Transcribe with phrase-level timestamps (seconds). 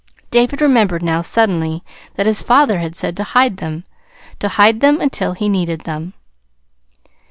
[0.31, 1.83] David remembered now, suddenly,
[2.15, 3.83] that his father had said to hide them
[4.39, 6.13] to hide them until he needed them.